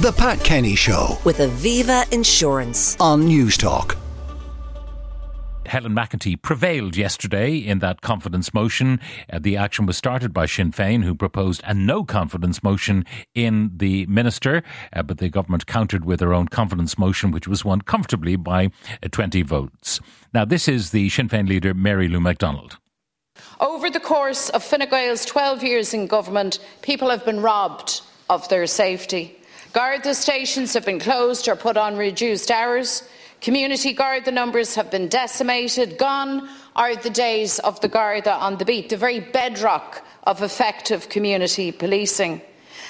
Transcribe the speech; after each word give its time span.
The 0.00 0.12
Pat 0.12 0.44
Kenny 0.44 0.76
Show 0.76 1.18
with 1.24 1.38
Aviva 1.38 2.08
Insurance 2.12 2.96
on 3.00 3.26
Newstalk. 3.26 3.96
Helen 5.66 5.92
McEntee 5.92 6.40
prevailed 6.40 6.96
yesterday 6.96 7.56
in 7.56 7.80
that 7.80 8.00
confidence 8.00 8.54
motion. 8.54 9.00
Uh, 9.28 9.40
the 9.40 9.56
action 9.56 9.86
was 9.86 9.96
started 9.96 10.32
by 10.32 10.46
Sinn 10.46 10.70
Féin, 10.70 11.02
who 11.02 11.16
proposed 11.16 11.62
a 11.64 11.74
no 11.74 12.04
confidence 12.04 12.62
motion 12.62 13.04
in 13.34 13.72
the 13.74 14.06
minister, 14.06 14.62
uh, 14.92 15.02
but 15.02 15.18
the 15.18 15.28
government 15.28 15.66
countered 15.66 16.04
with 16.04 16.20
their 16.20 16.32
own 16.32 16.46
confidence 16.46 16.96
motion, 16.96 17.32
which 17.32 17.48
was 17.48 17.64
won 17.64 17.80
comfortably 17.80 18.36
by 18.36 18.70
uh, 19.02 19.08
20 19.10 19.42
votes. 19.42 19.98
Now, 20.32 20.44
this 20.44 20.68
is 20.68 20.92
the 20.92 21.08
Sinn 21.08 21.28
Féin 21.28 21.48
leader, 21.48 21.74
Mary 21.74 22.06
Lou 22.06 22.20
McDonald. 22.20 22.78
Over 23.58 23.90
the 23.90 23.98
course 23.98 24.48
of 24.50 24.62
Fine 24.62 24.88
Gael's 24.88 25.24
12 25.24 25.64
years 25.64 25.92
in 25.92 26.06
government, 26.06 26.60
people 26.82 27.10
have 27.10 27.24
been 27.24 27.40
robbed 27.40 28.02
of 28.30 28.48
their 28.48 28.68
safety. 28.68 29.34
Garda 29.72 30.14
stations 30.14 30.72
have 30.74 30.86
been 30.86 30.98
closed 30.98 31.46
or 31.48 31.56
put 31.56 31.76
on 31.76 31.96
reduced 31.96 32.50
hours. 32.50 33.02
Community 33.40 33.92
Garda 33.92 34.30
numbers 34.30 34.74
have 34.74 34.90
been 34.90 35.08
decimated. 35.08 35.98
Gone 35.98 36.48
are 36.74 36.96
the 36.96 37.10
days 37.10 37.58
of 37.60 37.80
the 37.80 37.88
Garda 37.88 38.32
on 38.32 38.56
the 38.56 38.64
beat, 38.64 38.88
the 38.88 38.96
very 38.96 39.20
bedrock 39.20 40.04
of 40.24 40.42
effective 40.42 41.08
community 41.08 41.70
policing. 41.70 42.40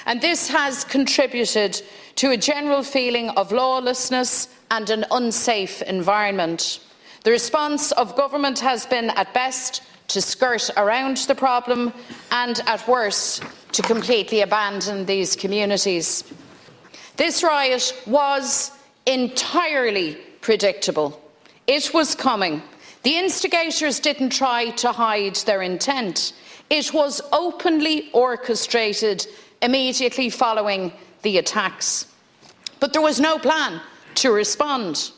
And 0.05 0.21
this 0.21 0.47
has 0.49 0.83
contributed 0.85 1.81
to 2.15 2.31
a 2.31 2.37
general 2.37 2.83
feeling 2.83 3.29
of 3.31 3.51
lawlessness 3.51 4.47
and 4.71 4.89
an 4.89 5.05
unsafe 5.11 5.81
environment. 5.81 6.79
The 7.23 7.31
response 7.31 7.91
of 7.91 8.15
government 8.15 8.59
has 8.59 8.85
been, 8.85 9.09
at 9.11 9.33
best, 9.33 9.83
to 10.09 10.21
skirt 10.21 10.69
around 10.77 11.17
the 11.17 11.35
problem 11.35 11.93
and, 12.31 12.61
at 12.65 12.87
worst, 12.87 13.43
to 13.73 13.81
completely 13.81 14.41
abandon 14.41 15.05
these 15.05 15.35
communities. 15.35 16.23
This 17.19 17.43
riot 17.43 18.01
was 18.07 18.71
entirely 19.05 20.15
predictable. 20.39 21.21
It 21.67 21.93
was 21.93 22.15
coming. 22.15 22.61
The 23.03 23.17
instigators 23.17 23.99
didn't 23.99 24.29
try 24.29 24.69
to 24.77 24.93
hide 24.93 25.35
their 25.35 25.61
intent. 25.61 26.31
It 26.69 26.93
was 26.93 27.19
openly 27.33 28.09
orchestrated 28.13 29.27
immediately 29.61 30.29
following 30.29 30.93
the 31.23 31.39
attacks. 31.39 32.07
But 32.79 32.93
there 32.93 33.01
was 33.01 33.19
no 33.19 33.37
plan 33.37 33.81
to 34.15 34.31
respond 34.31 35.11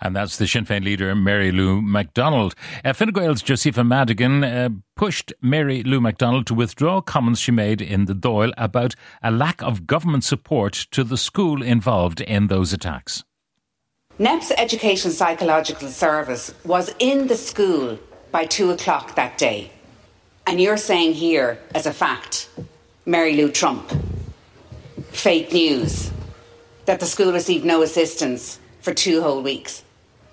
and 0.00 0.16
that's 0.16 0.36
the 0.38 0.46
Sinn 0.46 0.64
Féin 0.64 0.84
leader, 0.84 1.14
Mary 1.14 1.52
Lou 1.52 1.80
McDonald. 1.82 2.54
Uh, 2.84 2.92
Fine 2.92 3.12
Gael's 3.12 3.42
Josepha 3.42 3.84
Madigan 3.84 4.44
uh, 4.44 4.68
pushed 4.96 5.32
Mary 5.40 5.82
Lou 5.82 6.00
McDonald 6.00 6.46
to 6.46 6.54
withdraw 6.54 7.00
comments 7.00 7.40
she 7.40 7.52
made 7.52 7.80
in 7.80 8.06
the 8.06 8.14
Dáil 8.14 8.52
about 8.56 8.94
a 9.22 9.30
lack 9.30 9.62
of 9.62 9.86
government 9.86 10.24
support 10.24 10.72
to 10.90 11.04
the 11.04 11.16
school 11.16 11.62
involved 11.62 12.20
in 12.20 12.46
those 12.46 12.72
attacks. 12.72 13.24
NEP's 14.18 14.52
Education 14.58 15.10
Psychological 15.10 15.88
Service 15.88 16.54
was 16.64 16.94
in 16.98 17.26
the 17.26 17.36
school 17.36 17.98
by 18.30 18.44
two 18.44 18.70
o'clock 18.70 19.14
that 19.14 19.38
day. 19.38 19.70
And 20.46 20.60
you're 20.60 20.76
saying 20.76 21.14
here, 21.14 21.58
as 21.74 21.86
a 21.86 21.92
fact, 21.92 22.48
Mary 23.06 23.34
Lou 23.34 23.50
Trump, 23.50 23.90
fake 25.10 25.52
news, 25.52 26.10
that 26.86 27.00
the 27.00 27.06
school 27.06 27.32
received 27.32 27.64
no 27.64 27.82
assistance 27.82 28.58
for 28.80 28.92
two 28.92 29.22
whole 29.22 29.42
weeks. 29.42 29.84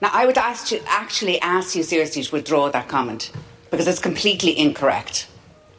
Now, 0.02 0.10
I 0.14 0.26
would 0.26 0.38
ask 0.38 0.72
you, 0.72 0.82
actually 0.88 1.42
ask 1.42 1.76
you 1.76 1.84
seriously 1.84 2.24
to 2.24 2.32
withdraw 2.32 2.70
that 2.70 2.88
comment 2.88 3.32
because 3.72 3.88
it's 3.88 4.00
completely 4.00 4.58
incorrect. 4.58 5.28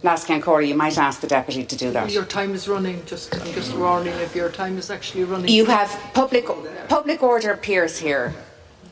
Last 0.02 0.28
Corey, 0.42 0.68
you 0.68 0.76
might 0.76 0.96
ask 0.96 1.20
the 1.20 1.26
deputy 1.26 1.64
to 1.64 1.76
do 1.76 1.90
that. 1.90 2.10
Your 2.12 2.24
time 2.24 2.54
is 2.54 2.68
running. 2.68 3.04
Just, 3.04 3.34
I'm 3.34 3.52
just 3.52 3.76
warning 3.76 4.14
if 4.14 4.34
your 4.34 4.48
time 4.48 4.78
is 4.78 4.90
actually 4.90 5.24
running. 5.24 5.48
You 5.48 5.64
have 5.64 5.90
public 6.14 6.46
public 6.88 7.20
order 7.20 7.56
Pierce 7.56 7.98
here, 7.98 8.32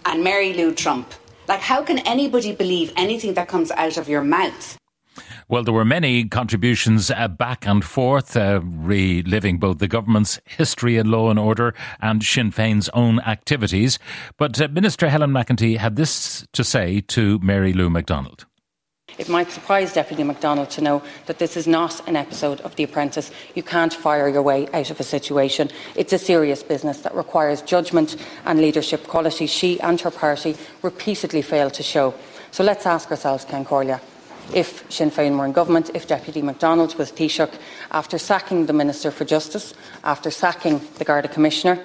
and 0.04 0.24
Mary 0.24 0.52
Lou 0.52 0.74
Trump. 0.74 1.12
Like, 1.46 1.60
how 1.60 1.82
can 1.82 2.00
anybody 2.00 2.52
believe 2.52 2.92
anything 2.96 3.34
that 3.34 3.46
comes 3.46 3.70
out 3.70 3.96
of 3.98 4.08
your 4.08 4.24
mouth? 4.24 4.76
Well, 5.48 5.62
there 5.62 5.72
were 5.72 5.84
many 5.84 6.24
contributions 6.24 7.08
uh, 7.08 7.28
back 7.28 7.68
and 7.68 7.84
forth, 7.84 8.36
uh, 8.36 8.60
reliving 8.64 9.58
both 9.58 9.78
the 9.78 9.86
government's 9.86 10.40
history 10.44 10.96
in 10.96 11.08
law 11.08 11.30
and 11.30 11.38
order 11.38 11.72
and 12.00 12.20
Sinn 12.20 12.50
Féin's 12.50 12.88
own 12.88 13.20
activities. 13.20 14.00
But 14.38 14.60
uh, 14.60 14.66
Minister 14.66 15.08
Helen 15.08 15.30
McEntee 15.30 15.76
had 15.76 15.94
this 15.94 16.44
to 16.52 16.64
say 16.64 17.00
to 17.02 17.38
Mary 17.38 17.72
Lou 17.72 17.88
McDonald. 17.88 18.44
It 19.18 19.28
might 19.28 19.52
surprise 19.52 19.92
Deputy 19.92 20.24
McDonald 20.24 20.68
to 20.70 20.80
know 20.80 21.00
that 21.26 21.38
this 21.38 21.56
is 21.56 21.68
not 21.68 22.06
an 22.08 22.16
episode 22.16 22.60
of 22.62 22.74
The 22.74 22.82
Apprentice. 22.82 23.30
You 23.54 23.62
can't 23.62 23.94
fire 23.94 24.28
your 24.28 24.42
way 24.42 24.66
out 24.74 24.90
of 24.90 24.98
a 24.98 25.04
situation. 25.04 25.70
It's 25.94 26.12
a 26.12 26.18
serious 26.18 26.64
business 26.64 27.02
that 27.02 27.14
requires 27.14 27.62
judgment 27.62 28.16
and 28.46 28.60
leadership 28.60 29.06
qualities 29.06 29.50
she 29.50 29.80
and 29.80 30.00
her 30.00 30.10
party 30.10 30.56
repeatedly 30.82 31.42
failed 31.42 31.74
to 31.74 31.84
show. 31.84 32.14
So 32.50 32.64
let's 32.64 32.84
ask 32.84 33.12
ourselves, 33.12 33.44
Ceann 33.44 33.64
Comhairle, 33.64 34.00
if 34.54 34.90
Sinn 34.90 35.10
Féin 35.10 35.38
were 35.38 35.44
in 35.44 35.52
government, 35.52 35.90
if 35.94 36.06
Deputy 36.06 36.42
McDonald 36.42 36.94
was 36.96 37.12
Taoiseach, 37.12 37.58
after 37.90 38.18
sacking 38.18 38.66
the 38.66 38.72
Minister 38.72 39.10
for 39.10 39.24
Justice, 39.24 39.74
after 40.04 40.30
sacking 40.30 40.80
the 40.98 41.04
Garda 41.04 41.28
Commissioner, 41.28 41.82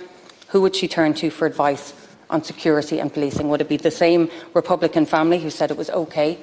who 0.50 0.62
would 0.62 0.76
she 0.76 0.88
turn 0.88 1.14
to 1.16 1.30
for 1.30 1.46
advice 1.46 1.94
on 2.30 2.44
security 2.44 3.00
and 3.00 3.14
policing? 3.14 3.50
Would 3.50 3.62
it 3.62 3.70
be 3.70 3.78
the 3.78 3.92
same 3.92 4.30
Republican 4.54 5.06
family 5.06 5.40
who 5.40 5.50
said 5.50 5.72
it 5.72 5.78
was 5.78 5.90
OK 5.90 6.40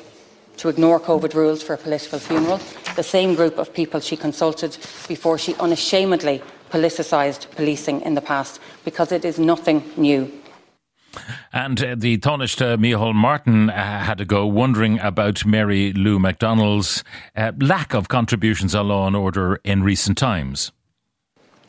to 0.58 0.68
ignore 0.68 0.98
COVID 1.00 1.34
rules 1.34 1.62
for 1.62 1.74
a 1.74 1.78
political 1.78 2.18
funeral? 2.18 2.60
The 2.96 3.02
same 3.02 3.34
group 3.34 3.58
of 3.58 3.72
people 3.72 4.00
she 4.00 4.16
consulted 4.16 4.76
before 5.06 5.38
she 5.38 5.54
unashamedly 5.56 6.42
politicised 6.70 7.50
policing 7.52 8.02
in 8.02 8.14
the 8.14 8.20
past, 8.20 8.60
because 8.84 9.12
it 9.12 9.24
is 9.24 9.38
nothing 9.38 9.82
new. 9.96 10.30
And 11.52 11.82
uh, 11.82 11.94
the 11.96 12.18
Taoiseach 12.18 12.78
Micheál 12.78 13.14
Martin 13.14 13.70
uh, 13.70 14.04
had 14.04 14.18
to 14.18 14.24
go 14.24 14.46
wondering 14.46 14.98
about 15.00 15.46
Mary 15.46 15.92
Lou 15.92 16.18
McDonald's 16.18 17.02
uh, 17.36 17.52
lack 17.58 17.94
of 17.94 18.08
contributions 18.08 18.74
on 18.74 18.88
law 18.88 19.06
and 19.06 19.16
order 19.16 19.60
in 19.64 19.82
recent 19.82 20.18
times. 20.18 20.72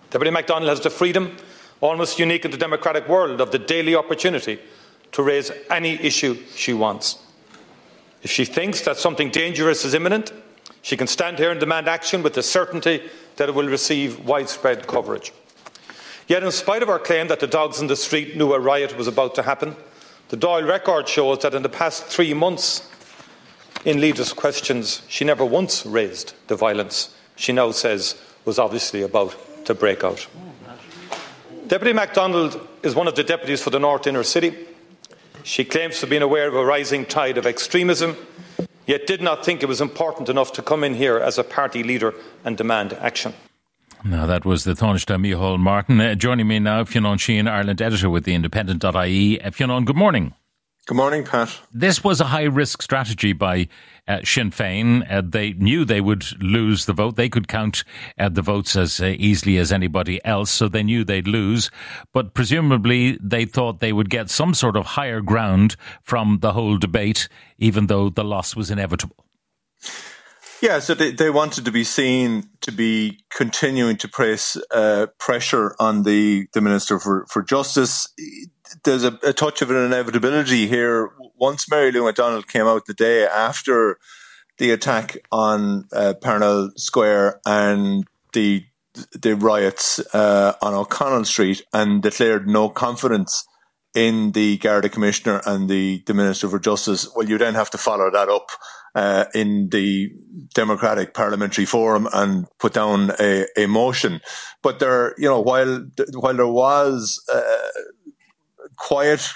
Deputy 0.10 0.32
McDonald 0.32 0.70
has 0.70 0.82
the 0.82 0.90
freedom, 0.90 1.38
almost 1.82 2.20
unique 2.20 2.44
in 2.44 2.52
the 2.52 2.58
democratic 2.58 3.08
world, 3.08 3.40
of 3.40 3.52
the 3.52 3.60
daily 3.60 3.96
opportunity 3.96 4.60
to 5.12 5.24
raise 5.24 5.52
any 5.70 5.94
issue 5.94 6.36
she 6.56 6.74
wants. 6.74 7.20
If 8.22 8.32
she 8.32 8.44
thinks 8.44 8.82
that 8.82 8.98
something 8.98 9.30
dangerous 9.30 9.86
is 9.86 9.94
imminent, 9.94 10.34
she 10.82 10.98
can 10.98 11.08
stand 11.08 11.38
here 11.38 11.52
and 11.52 11.60
demand 11.60 11.88
action 11.88 12.22
with 12.22 12.34
the 12.34 12.44
certainty 12.44 13.10
that 13.38 13.50
it 13.50 13.56
will 13.56 13.68
receive 13.68 14.26
widespread 14.26 14.88
coverage. 14.88 15.32
Yet, 16.30 16.44
in 16.44 16.52
spite 16.52 16.84
of 16.84 16.90
our 16.90 17.00
claim 17.00 17.28
that 17.30 17.40
the 17.40 17.48
dogs 17.48 17.82
in 17.82 17.88
the 17.88 17.96
street 17.96 18.38
knew 18.38 18.54
a 18.54 18.60
riot 18.60 18.96
was 18.96 19.08
about 19.08 19.34
to 19.34 19.42
happen, 19.42 19.76
the 20.28 20.38
Dáil 20.38 20.70
record 20.70 21.10
shows 21.10 21.40
that 21.40 21.56
in 21.56 21.64
the 21.64 21.70
past 21.70 22.06
three 22.06 22.36
months, 22.36 22.88
in 23.84 24.00
leaders' 24.00 24.32
questions, 24.32 25.02
she 25.08 25.26
never 25.26 25.44
once 25.44 25.88
raised 25.88 26.36
the 26.46 26.56
violence 26.56 27.16
she 27.36 27.52
now 27.52 27.72
says 27.72 28.16
was 28.46 28.60
obviously 28.60 29.02
about 29.02 29.36
to 29.66 29.74
break 29.74 30.04
out. 30.04 30.28
Deputy 31.66 31.94
McDonald 31.94 32.60
is 32.84 32.94
one 32.94 33.08
of 33.08 33.16
the 33.16 33.24
deputies 33.24 33.64
for 33.64 33.72
the 33.72 33.80
North 33.80 34.06
Inner 34.06 34.24
City. 34.24 34.54
She 35.42 35.66
claims 35.66 35.96
to 35.96 36.02
have 36.02 36.12
been 36.12 36.22
aware 36.22 36.48
of 36.48 36.54
a 36.54 36.64
rising 36.64 37.08
tide 37.08 37.40
of 37.40 37.48
extremism, 37.48 38.16
yet 38.86 39.08
did 39.08 39.22
not 39.24 39.44
think 39.44 39.64
it 39.64 39.68
was 39.68 39.82
important 39.82 40.30
enough 40.30 40.54
to 40.54 40.62
come 40.62 40.84
in 40.84 40.94
here 40.94 41.18
as 41.18 41.40
a 41.40 41.44
party 41.44 41.82
leader 41.82 42.14
and 42.46 42.56
demand 42.56 42.94
action. 42.94 43.34
Now, 44.04 44.26
that 44.28 44.46
was 44.46 44.64
the 44.64 44.74
Taoiseach 44.74 45.20
Micheál 45.20 45.60
Martin. 45.60 46.00
Uh, 46.00 46.16
joining 46.16 46.48
me 46.48 46.60
now, 46.60 46.86
Fionn 46.86 47.04
Sheahan, 47.04 47.50
Ireland 47.50 47.82
editor 47.82 48.10
with 48.10 48.24
the 48.24 48.34
Independent.ie. 48.34 49.42
Uh, 49.42 49.52
Fionn, 49.52 49.84
good 49.84 49.98
morning. 49.98 50.34
Good 50.86 50.96
morning, 50.96 51.26
Pat. 51.26 51.60
This 51.74 52.02
was 52.04 52.22
a 52.22 52.26
high 52.26 52.46
risk 52.46 52.82
strategy 52.82 53.34
by 53.34 53.68
uh, 54.08 54.22
Sinn 54.24 54.52
Féin. 54.52 55.06
Uh, 55.12 55.22
they 55.24 55.52
knew 55.54 55.84
they 55.84 56.00
would 56.00 56.42
lose 56.42 56.86
the 56.86 56.94
vote. 56.94 57.18
They 57.18 57.28
could 57.28 57.50
count 57.50 57.84
uh, 58.18 58.30
the 58.30 58.42
votes 58.42 58.78
as 58.78 59.02
uh, 59.02 59.14
easily 59.20 59.58
as 59.58 59.72
anybody 59.72 60.24
else, 60.26 60.50
so 60.50 60.70
they 60.70 60.82
knew 60.82 61.04
they'd 61.04 61.28
lose. 61.28 61.70
But 62.14 62.34
presumably, 62.34 63.20
they 63.22 63.44
thought 63.44 63.82
they 63.82 63.94
would 63.94 64.10
get 64.10 64.30
some 64.30 64.54
sort 64.54 64.78
of 64.78 64.86
higher 64.86 65.20
ground 65.20 65.76
from 66.02 66.40
the 66.40 66.54
whole 66.54 66.78
debate, 66.78 67.28
even 67.58 67.88
though 67.88 68.10
the 68.10 68.24
loss 68.24 68.56
was 68.56 68.72
inevitable. 68.72 69.26
Yeah, 70.62 70.80
so 70.80 70.94
they, 70.94 71.12
they 71.12 71.30
wanted 71.30 71.64
to 71.66 71.72
be 71.72 71.86
seen 71.86 72.50
to 72.62 72.72
be 72.72 73.22
continuing 73.30 73.96
to 73.98 74.10
press 74.10 74.58
uh, 74.72 75.08
pressure 75.18 75.76
on 75.80 76.04
the, 76.04 76.48
the 76.54 76.60
Minister 76.60 77.00
for, 77.00 77.26
for 77.30 77.42
Justice. 77.42 78.14
There's 78.84 79.06
a, 79.06 79.18
a, 79.24 79.32
touch 79.32 79.62
of 79.62 79.72
an 79.72 79.78
inevitability 79.78 80.68
here. 80.68 81.12
Once 81.38 81.70
Mary 81.72 81.92
Lou 81.94 82.04
McDonald 82.04 82.48
came 82.48 82.68
out 82.68 82.86
the 82.86 82.94
day 82.94 83.26
after 83.26 84.00
the 84.58 84.72
attack 84.72 85.18
on 85.32 85.88
uh, 85.94 86.14
Parnell 86.22 86.72
Square 86.76 87.40
and 87.46 88.06
the 88.34 88.66
the 89.14 89.36
riots 89.36 90.00
uh, 90.14 90.54
on 90.62 90.74
O'Connell 90.74 91.24
Street 91.24 91.62
and 91.72 92.02
declared 92.02 92.50
no 92.50 92.70
confidence 92.70 93.46
in 93.96 94.32
the 94.34 94.58
Garda 94.58 94.90
Commissioner 94.90 95.42
and 95.46 95.70
the, 95.70 96.04
the 96.06 96.14
Minister 96.14 96.50
for 96.50 96.60
Justice, 96.60 97.08
well, 97.16 97.28
you 97.28 97.38
then 97.38 97.56
have 97.56 97.70
to 97.70 97.78
follow 97.78 98.12
that 98.12 98.30
up 98.30 98.50
uh, 99.00 99.26
in 99.34 99.70
the 99.70 100.12
Democratic 100.54 101.14
Parliamentary 101.14 101.66
Forum 101.66 102.10
and 102.12 102.48
put 102.58 102.74
down 102.74 103.12
a, 103.18 103.46
a 103.56 103.66
motion. 103.66 104.20
But 104.62 104.80
there, 104.80 105.16
you 105.18 105.30
know, 105.30 105.40
while 105.40 105.88
while 106.16 106.34
there 106.34 106.48
was 106.48 107.24
uh, 107.34 107.70
quiet 108.76 109.30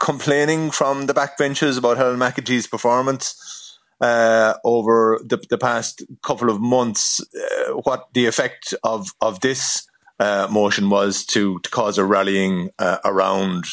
complaining 0.00 0.72
from 0.72 1.06
the 1.06 1.14
backbenches 1.14 1.78
about 1.78 1.96
Helen 1.96 2.18
McEntee's 2.18 2.66
performance 2.66 3.78
uh, 4.00 4.54
over 4.64 5.20
the, 5.24 5.38
the, 5.48 5.58
past 5.58 6.02
couple 6.22 6.50
of 6.50 6.60
months, 6.60 7.20
uh, 7.20 7.74
what 7.84 8.08
the 8.14 8.26
effect 8.26 8.74
of 8.82 9.12
of 9.20 9.38
this 9.40 9.86
uh, 10.18 10.48
motion 10.50 10.90
was 10.90 11.24
to, 11.26 11.60
to 11.60 11.70
cause 11.70 11.98
a 11.98 12.04
rallying 12.04 12.70
uh, 12.80 12.98
around 13.04 13.64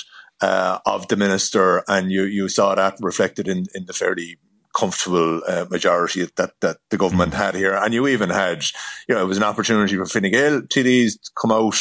uh, 0.42 0.78
of 0.86 1.08
the 1.08 1.18
minister, 1.18 1.84
and 1.88 2.12
you 2.12 2.24
you 2.26 2.48
saw 2.48 2.76
that 2.76 2.96
reflected 3.00 3.48
in 3.48 3.66
in 3.74 3.86
the 3.88 3.94
fairly 3.94 4.38
comfortable 4.74 5.42
uh, 5.48 5.66
majority 5.70 6.28
that 6.36 6.54
that 6.62 6.78
the 6.90 6.98
government 6.98 7.34
had 7.34 7.56
here, 7.56 7.74
and 7.74 7.94
you 7.94 8.08
even 8.08 8.30
had, 8.30 8.64
you 9.08 9.16
know, 9.16 9.22
it 9.22 9.28
was 9.28 9.38
an 9.38 9.44
opportunity 9.44 9.96
for 9.96 10.06
Fine 10.06 10.32
Gael 10.32 10.62
TDs 10.62 11.14
to 11.22 11.32
come 11.40 11.52
out 11.52 11.78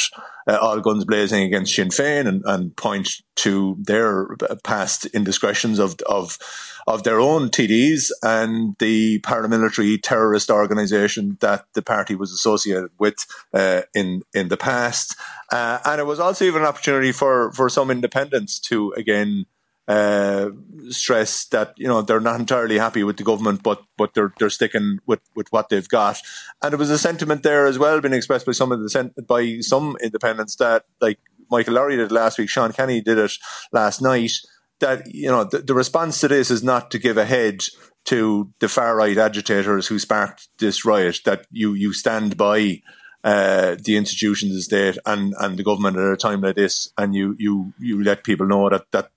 uh, 0.46 0.58
all 0.60 0.80
guns 0.80 1.04
blazing 1.04 1.44
against 1.44 1.74
Sinn 1.74 1.88
Féin 1.88 2.26
and, 2.26 2.42
and 2.44 2.76
point 2.76 3.08
to 3.36 3.76
their 3.80 4.28
past 4.64 5.06
indiscretions 5.06 5.78
of 5.78 5.96
of 6.08 6.38
of 6.86 7.04
their 7.04 7.20
own 7.20 7.48
TDs 7.50 8.10
and 8.22 8.74
the 8.78 9.20
paramilitary 9.20 10.00
terrorist 10.02 10.50
organisation 10.50 11.36
that 11.40 11.66
the 11.74 11.82
party 11.82 12.14
was 12.14 12.32
associated 12.32 12.90
with 12.98 13.26
uh, 13.52 13.82
in 13.94 14.22
in 14.34 14.48
the 14.48 14.56
past, 14.56 15.16
uh, 15.52 15.78
and 15.84 16.00
it 16.00 16.04
was 16.04 16.20
also 16.20 16.44
even 16.44 16.62
an 16.62 16.68
opportunity 16.68 17.12
for 17.12 17.52
for 17.52 17.68
some 17.68 17.90
independents 17.90 18.58
to 18.58 18.92
again 18.92 19.46
uh, 19.88 20.50
stress 20.90 21.46
that 21.46 21.74
you 21.76 21.88
know 21.88 22.02
they're 22.02 22.20
not 22.20 22.38
entirely 22.38 22.78
happy 22.78 23.02
with 23.02 23.16
the 23.16 23.24
government, 23.24 23.62
but 23.62 23.82
but 23.96 24.14
they're 24.14 24.32
they're 24.38 24.50
sticking 24.50 24.98
with, 25.06 25.20
with 25.34 25.48
what 25.50 25.68
they've 25.68 25.88
got. 25.88 26.18
And 26.62 26.72
it 26.72 26.78
was 26.78 26.90
a 26.90 26.98
sentiment 26.98 27.42
there 27.42 27.66
as 27.66 27.78
well 27.78 28.00
being 28.00 28.14
expressed 28.14 28.46
by 28.46 28.52
some 28.52 28.72
of 28.72 28.80
the 28.80 29.24
by 29.26 29.58
some 29.60 29.96
independents 30.00 30.56
that 30.56 30.84
like 31.00 31.18
Michael 31.50 31.74
Lowry 31.74 31.96
did 31.96 32.12
last 32.12 32.38
week, 32.38 32.48
Sean 32.48 32.72
Canney 32.72 33.00
did 33.00 33.18
it 33.18 33.32
last 33.72 34.00
night. 34.00 34.32
That 34.78 35.12
you 35.12 35.28
know 35.28 35.44
the, 35.44 35.58
the 35.58 35.74
response 35.74 36.20
to 36.20 36.28
this 36.28 36.50
is 36.50 36.62
not 36.62 36.90
to 36.92 36.98
give 36.98 37.18
a 37.18 37.24
head 37.24 37.64
to 38.06 38.52
the 38.60 38.68
far 38.68 38.96
right 38.96 39.18
agitators 39.18 39.88
who 39.88 39.98
sparked 39.98 40.48
this 40.58 40.84
riot. 40.84 41.20
That 41.24 41.46
you 41.50 41.74
you 41.74 41.92
stand 41.92 42.36
by. 42.36 42.82
Uh, 43.22 43.76
the 43.84 43.98
institutions 43.98 44.50
of 44.50 44.56
the 44.56 44.62
state 44.62 44.96
and, 45.04 45.34
and 45.40 45.58
the 45.58 45.62
government 45.62 45.94
at 45.98 46.10
a 46.10 46.16
time 46.16 46.40
like 46.40 46.56
this, 46.56 46.90
and 46.96 47.14
you 47.14 47.36
you 47.38 47.74
you 47.78 48.02
let 48.02 48.24
people 48.24 48.46
know 48.46 48.70
that 48.70 48.90
that 48.92 49.10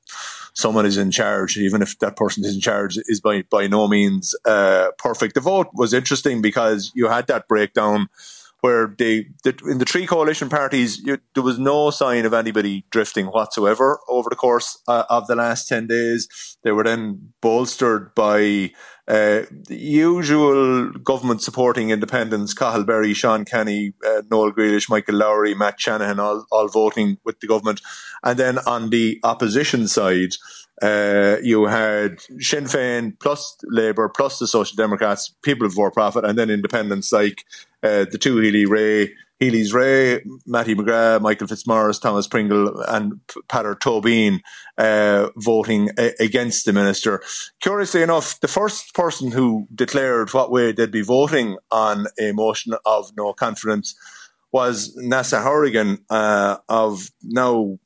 someone 0.54 0.86
is 0.86 0.98
in 0.98 1.12
charge, 1.12 1.58
even 1.58 1.82
if 1.82 1.98
that 2.00 2.16
person 2.16 2.46
is 2.46 2.56
in 2.56 2.62
charge, 2.62 2.98
is 3.08 3.20
by 3.20 3.44
by 3.50 3.68
no 3.68 3.88
means 3.88 4.36
uh, 4.46 4.90
perfect. 4.98 5.34
The 5.34 5.42
vote 5.42 5.70
was 5.74 5.94
interesting 5.94 6.42
because 6.42 6.92
you 6.96 7.08
had 7.08 7.28
that 7.28 7.48
breakdown 7.48 8.08
where 8.64 8.96
they 8.98 9.26
the, 9.44 9.54
in 9.70 9.78
the 9.80 9.84
three 9.84 10.08
coalition 10.08 10.48
parties 10.48 10.98
you, 11.04 11.18
there 11.34 11.44
was 11.44 11.60
no 11.60 11.90
sign 11.90 12.26
of 12.26 12.34
anybody 12.34 12.86
drifting 12.92 13.26
whatsoever 13.26 14.00
over 14.08 14.30
the 14.30 14.38
course 14.38 14.82
uh, 14.88 15.04
of 15.10 15.28
the 15.28 15.36
last 15.36 15.68
10 15.68 15.88
days. 15.88 16.30
They 16.64 16.72
were 16.72 16.86
then 16.86 17.34
bolstered 17.42 18.16
by 18.16 18.72
uh, 19.06 19.42
the 19.68 19.76
usual 19.76 20.92
government 20.92 21.42
supporting 21.42 21.90
independents 21.90 22.54
Cathal 22.54 22.86
Berry, 22.86 23.14
Sean 23.14 23.44
Canney, 23.44 23.96
uh, 24.08 24.22
Noel 24.32 24.54
Grealish, 24.54 24.90
Michael 24.90 25.16
Lowry, 25.16 25.54
Matt 25.54 25.78
Shanahan 25.78 26.22
all, 26.22 26.46
all 26.50 26.70
voting 26.70 27.18
with 27.26 27.42
the 27.42 27.48
government. 27.48 27.82
And 28.24 28.40
then 28.40 28.60
on 28.60 28.92
the 28.92 29.20
opposition 29.26 29.90
side 29.90 30.36
uh, 30.82 31.36
you 31.44 31.66
had 31.66 32.22
Sinn 32.40 32.64
Féin 32.64 33.20
plus 33.20 33.58
Labour 33.66 34.08
plus 34.08 34.40
the 34.40 34.48
Social 34.48 34.78
Democrats, 34.78 35.36
People 35.44 35.68
Before 35.68 35.92
Profit, 35.92 36.24
and 36.24 36.38
then 36.38 36.50
independents 36.50 37.12
like 37.12 37.44
uh, 37.84 38.06
the 38.12 38.18
two 38.18 38.38
Healy-Rae, 38.40 39.12
Healy's 39.40 39.74
Ray, 39.74 40.24
Mattie 40.46 40.76
McGrath, 40.76 41.22
Michael 41.22 41.48
Fitzmaurice, 41.48 42.00
Thomas 42.00 42.28
Pringle, 42.28 42.82
and 42.88 43.20
Peadar 43.50 43.76
Tóibín 43.78 44.40
uh, 44.78 45.30
voting 45.38 45.90
a- 45.98 46.14
against 46.20 46.66
the 46.66 46.72
minister. 46.74 47.22
Curiously 47.62 48.02
enough, 48.02 48.40
the 48.40 48.48
first 48.48 48.94
person 48.94 49.32
who 49.32 49.68
declared 49.74 50.34
what 50.34 50.52
way 50.52 50.72
they'd 50.72 50.92
be 50.92 51.02
voting 51.02 51.58
on 51.72 52.08
a 52.20 52.32
motion 52.32 52.74
of 52.86 53.12
no 53.18 53.34
confidence 53.34 53.96
was 54.54 54.96
Neasa 54.98 55.44
Hourigan 55.44 56.06
uh, 56.10 56.58
of 56.70 57.10
now 57.24 57.80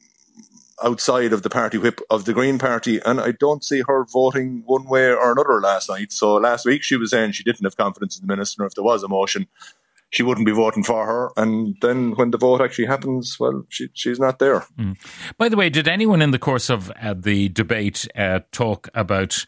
outside 0.83 1.33
of 1.33 1.41
the 1.41 1.49
party 1.49 1.77
whip 1.79 2.01
of 2.09 2.25
the 2.25 2.33
Green 2.33 2.59
Party, 2.59 2.99
and 3.03 3.19
I 3.19 3.31
don't 3.31 3.63
see 3.63 3.81
her 3.87 4.05
voting 4.05 4.61
one 4.65 4.85
way 4.87 5.09
or 5.09 5.31
another 5.31 5.59
last 5.59 5.89
night. 5.89 6.11
So 6.11 6.35
last 6.35 6.65
week 6.65 6.83
she 6.83 6.97
was 6.97 7.09
saying 7.11 7.31
she 7.31 7.43
didn't 7.43 7.63
have 7.63 7.77
confidence 7.77 8.19
in 8.19 8.27
the 8.27 8.31
minister. 8.31 8.63
If 8.65 8.75
there 8.75 8.83
was 8.83 9.01
a 9.01 9.07
motion, 9.07 9.47
she 10.09 10.23
wouldn't 10.23 10.45
be 10.45 10.53
voting 10.53 10.83
for 10.83 11.05
her. 11.05 11.31
And 11.37 11.75
then 11.81 12.11
when 12.11 12.31
the 12.31 12.37
vote 12.37 12.61
actually 12.61 12.87
happens, 12.87 13.37
well, 13.39 13.63
she, 13.69 13.87
she's 13.93 14.19
not 14.19 14.39
there. 14.39 14.65
Mm. 14.77 14.97
By 15.37 15.49
the 15.49 15.57
way, 15.57 15.69
did 15.69 15.87
anyone 15.87 16.21
in 16.21 16.31
the 16.31 16.39
course 16.39 16.69
of 16.69 16.91
uh, 17.01 17.13
the 17.17 17.49
debate 17.49 18.07
uh, 18.15 18.41
talk 18.51 18.89
about? 18.93 19.45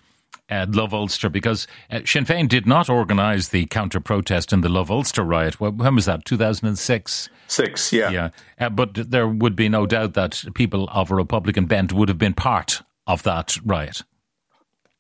Uh, 0.52 0.66
Love 0.68 0.96
Ulster 0.96 1.30
because 1.30 1.68
uh, 1.92 2.00
Sinn 2.06 2.26
Féin 2.26 2.50
did 2.50 2.66
not 2.66 2.90
organise 2.90 3.50
the 3.50 3.68
counter 3.68 4.00
protest 4.00 4.52
in 4.52 4.62
the 4.62 4.68
Love 4.68 4.90
Ulster 4.90 5.22
riot. 5.22 5.60
When 5.60 5.94
was 5.94 6.06
that? 6.06 6.26
2006? 6.26 7.30
Six, 7.48 7.94
yeah. 7.94 8.10
Yeah. 8.10 8.30
Uh, 8.60 8.70
but 8.70 8.96
there 8.96 9.28
would 9.28 9.56
be 9.56 9.70
no 9.70 9.86
doubt 9.86 10.16
that 10.16 10.44
people 10.56 10.90
of 10.92 11.12
a 11.12 11.16
Republican 11.16 11.68
bent 11.68 11.94
would 11.94 12.10
have 12.10 12.18
been 12.18 12.34
part 12.34 12.82
of 13.06 13.22
that 13.22 13.58
riot. 13.64 14.02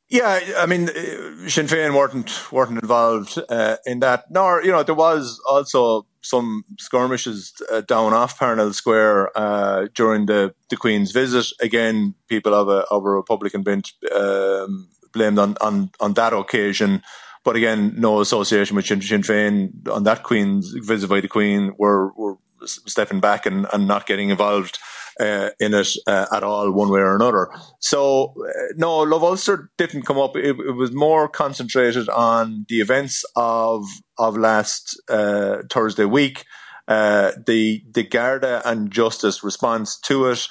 Yeah, 0.09 0.39
I 0.57 0.65
mean, 0.65 0.89
uh, 0.89 1.47
Sinn 1.47 1.67
Féin 1.67 1.94
weren't 1.94 2.51
weren't 2.51 2.81
involved 2.81 3.39
uh, 3.47 3.77
in 3.85 4.00
that. 4.00 4.25
Nor, 4.31 4.63
you 4.63 4.71
know, 4.71 4.81
there 4.81 4.95
was 4.95 5.39
also 5.47 6.07
some 6.21 6.65
skirmishes 6.79 7.53
uh, 7.71 7.81
down 7.81 8.13
off 8.13 8.39
Parnell 8.39 8.73
Square 8.73 9.38
uh, 9.38 9.88
during 9.94 10.25
the, 10.25 10.56
the 10.69 10.77
Queen's 10.77 11.11
visit. 11.11 11.45
Again, 11.61 12.15
people 12.27 12.56
of 12.56 12.67
a 12.69 12.85
of 12.89 13.06
a 13.06 13.09
Republican 13.09 13.61
bent 13.61 13.91
um, 14.11 14.89
blamed 15.13 15.38
on, 15.38 15.56
on 15.61 15.91
on 16.00 16.13
that 16.15 16.33
occasion. 16.33 17.03
But 17.44 17.56
again, 17.56 17.94
no 17.95 18.19
association 18.19 18.75
with 18.75 18.88
Sinn, 18.88 19.01
Sinn 19.01 19.21
Féin 19.21 19.88
on 19.89 20.03
that 20.03 20.23
Queen's 20.23 20.71
visit 20.71 21.07
by 21.07 21.21
the 21.21 21.27
Queen 21.27 21.73
were, 21.77 22.11
were 22.13 22.35
stepping 22.65 23.19
back 23.21 23.45
and, 23.45 23.65
and 23.71 23.88
not 23.88 24.07
getting 24.07 24.29
involved 24.29 24.79
uh, 25.19 25.50
in 25.60 25.74
it 25.74 25.89
uh, 26.07 26.27
at 26.31 26.44
all, 26.44 26.71
one 26.71 26.89
way 26.89 27.00
or 27.00 27.16
another. 27.16 27.50
So, 27.80 28.33
uh, 28.48 28.74
no, 28.77 29.00
Love 29.00 29.24
Ulster 29.24 29.69
didn't 29.77 30.04
come 30.04 30.18
up. 30.18 30.36
It, 30.36 30.57
it, 30.60 30.75
was 30.75 30.94
more 30.94 31.27
concentrated 31.27 32.10
on 32.10 32.66
the 32.69 32.81
events 32.81 33.25
of 33.36 33.86
of 34.18 34.38
last 34.38 35.00
uh, 35.10 35.63
Thursday 35.69 36.06
week, 36.06 36.45
uh, 36.88 37.31
the 37.45 37.83
the 37.92 38.04
Garda 38.04 38.62
and 38.66 38.92
Justice 38.92 39.44
response 39.44 40.00
to 40.01 40.28
it 40.28 40.47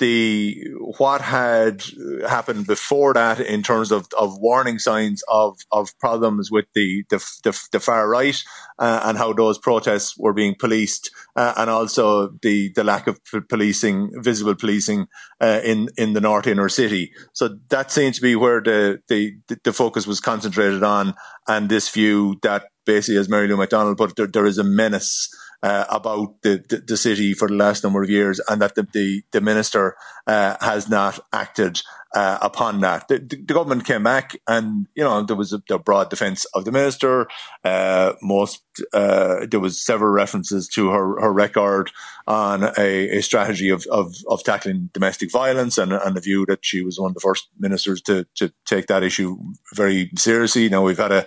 the 0.00 0.66
what 0.80 1.20
had 1.20 1.84
happened 2.26 2.66
before 2.66 3.12
that 3.14 3.38
in 3.38 3.62
terms 3.62 3.92
of, 3.92 4.06
of 4.18 4.36
warning 4.38 4.78
signs 4.78 5.22
of, 5.28 5.58
of 5.70 5.96
problems 6.00 6.50
with 6.50 6.64
the 6.74 7.04
the, 7.10 7.18
the, 7.44 7.68
the 7.72 7.80
far 7.80 8.08
right 8.08 8.42
uh, 8.78 9.02
and 9.04 9.18
how 9.18 9.32
those 9.32 9.58
protests 9.58 10.16
were 10.18 10.32
being 10.32 10.56
policed 10.58 11.10
uh, 11.36 11.52
and 11.56 11.70
also 11.70 12.30
the, 12.42 12.72
the 12.74 12.82
lack 12.82 13.06
of 13.06 13.20
policing 13.48 14.10
visible 14.22 14.54
policing 14.54 15.06
uh, 15.40 15.60
in 15.62 15.88
in 15.96 16.14
the 16.14 16.20
north 16.20 16.46
inner 16.46 16.68
city. 16.68 17.12
So 17.32 17.58
that 17.68 17.92
seems 17.92 18.16
to 18.16 18.22
be 18.22 18.34
where 18.34 18.60
the, 18.60 19.00
the 19.08 19.36
the 19.62 19.72
focus 19.72 20.06
was 20.06 20.18
concentrated 20.18 20.82
on 20.82 21.14
and 21.46 21.68
this 21.68 21.90
view 21.90 22.38
that 22.42 22.64
basically 22.86 23.18
as 23.18 23.28
Mary 23.28 23.46
Lou 23.46 23.56
McDonald 23.56 23.98
put 23.98 24.16
there, 24.16 24.26
there 24.26 24.46
is 24.46 24.58
a 24.58 24.64
menace 24.64 25.28
uh, 25.62 25.84
about 25.88 26.40
the, 26.42 26.64
the, 26.68 26.78
the, 26.78 26.96
city 26.96 27.34
for 27.34 27.48
the 27.48 27.54
last 27.54 27.84
number 27.84 28.02
of 28.02 28.10
years 28.10 28.40
and 28.48 28.62
that 28.62 28.74
the, 28.74 28.86
the, 28.92 29.22
the 29.32 29.40
minister 29.40 29.96
uh, 30.26 30.56
has 30.60 30.88
not 30.88 31.20
acted 31.32 31.82
uh, 32.14 32.38
upon 32.40 32.80
that. 32.80 33.06
The, 33.08 33.18
the, 33.18 33.36
government 33.36 33.84
came 33.84 34.02
back 34.02 34.36
and, 34.48 34.86
you 34.94 35.04
know, 35.04 35.22
there 35.22 35.36
was 35.36 35.52
a, 35.52 35.60
broad 35.78 36.10
defence 36.10 36.44
of 36.46 36.64
the 36.64 36.72
minister. 36.72 37.28
Uh, 37.64 38.14
most, 38.22 38.62
uh, 38.92 39.46
there 39.48 39.60
was 39.60 39.80
several 39.80 40.10
references 40.10 40.66
to 40.68 40.90
her, 40.90 41.20
her 41.20 41.32
record 41.32 41.90
on 42.26 42.64
a, 42.78 43.18
a 43.18 43.20
strategy 43.20 43.68
of, 43.68 43.86
of, 43.90 44.14
of, 44.28 44.42
tackling 44.42 44.90
domestic 44.92 45.30
violence 45.30 45.78
and, 45.78 45.92
and 45.92 46.16
the 46.16 46.20
view 46.20 46.46
that 46.46 46.64
she 46.64 46.82
was 46.82 46.98
one 46.98 47.10
of 47.10 47.14
the 47.14 47.20
first 47.20 47.48
ministers 47.58 48.02
to, 48.02 48.26
to 48.34 48.52
take 48.66 48.86
that 48.86 49.02
issue 49.02 49.36
very 49.74 50.10
seriously. 50.16 50.68
Now 50.68 50.82
we've 50.82 50.98
had 50.98 51.12
a, 51.12 51.26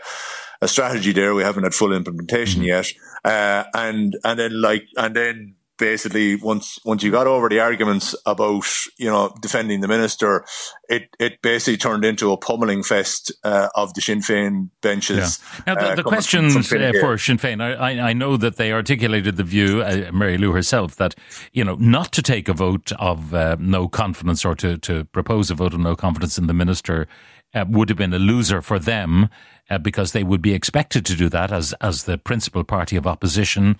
a 0.64 0.68
strategy 0.68 1.12
there. 1.12 1.36
We 1.36 1.44
haven't 1.44 1.64
had 1.64 1.74
full 1.74 1.94
implementation 1.94 2.62
mm-hmm. 2.62 2.70
yet. 2.70 2.94
Uh, 3.24 3.64
and, 3.74 4.16
and 4.24 4.40
then 4.40 4.62
like, 4.62 4.86
and 4.96 5.16
then 5.16 5.56
basically 5.80 6.36
once, 6.36 6.80
once 6.86 7.04
you 7.04 7.12
got 7.12 7.28
over 7.28 7.50
the 7.50 7.60
arguments 7.60 8.16
about, 8.26 8.64
you 8.98 9.10
know, 9.10 9.36
defending 9.42 9.82
the 9.82 9.88
minister, 9.88 10.46
it, 10.88 11.10
it 11.20 11.42
basically 11.42 11.78
turned 11.78 12.06
into 12.06 12.32
a 12.32 12.38
pummeling 12.38 12.84
fest, 12.84 13.34
uh, 13.44 13.68
of 13.76 13.94
the 13.94 14.02
Sinn 14.02 14.20
Féin 14.20 14.70
benches. 14.82 15.40
Yeah. 15.42 15.62
Now, 15.68 15.82
the, 15.82 15.92
uh, 15.92 15.96
the 15.96 16.04
questions 16.04 16.56
uh, 16.56 16.94
for 17.02 17.18
Sinn 17.18 17.38
Féin, 17.38 17.60
I, 17.62 18.10
I 18.10 18.14
know 18.14 18.38
that 18.38 18.58
they 18.58 18.72
articulated 18.72 19.36
the 19.36 19.44
view, 19.44 19.82
uh, 19.82 20.12
Mary 20.14 20.38
Lou 20.38 20.54
herself, 20.54 20.96
that, 20.98 21.16
you 21.52 21.66
know, 21.66 21.76
not 21.76 22.12
to 22.14 22.22
take 22.22 22.48
a 22.48 22.54
vote 22.54 22.92
of 22.94 23.34
uh, 23.34 23.58
no 23.60 23.88
confidence 23.88 24.46
or 24.46 24.56
to, 24.56 24.78
to 24.78 25.06
propose 25.06 25.52
a 25.52 25.56
vote 25.56 25.74
of 25.74 25.80
no 25.80 25.96
confidence 25.96 26.38
in 26.38 26.48
the 26.48 26.54
minister 26.54 27.08
uh, 27.54 27.66
would 27.68 27.90
have 27.90 27.98
been 27.98 28.14
a 28.14 28.20
loser 28.20 28.62
for 28.62 28.80
them 28.80 29.30
uh, 29.70 29.78
because 29.78 30.12
they 30.12 30.24
would 30.24 30.42
be 30.42 30.54
expected 30.54 31.06
to 31.06 31.16
do 31.16 31.30
that 31.30 31.52
as 31.52 31.74
as 31.82 32.04
the 32.04 32.18
principal 32.18 32.64
party 32.64 32.96
of 32.96 33.08
opposition. 33.08 33.78